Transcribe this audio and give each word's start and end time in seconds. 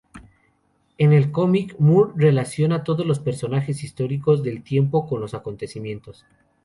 En 0.97 1.13
el 1.13 1.31
cómic, 1.31 1.75
Moore 1.77 2.13
relaciona 2.15 2.83
todos 2.83 3.05
los 3.05 3.19
personajes 3.19 3.83
históricos 3.83 4.41
del 4.41 4.63
tiempo 4.63 5.05
con 5.07 5.21
los 5.21 5.35
acontecimientos. 5.35 6.25